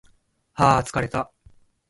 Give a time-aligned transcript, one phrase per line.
[0.53, 1.31] はー疲れた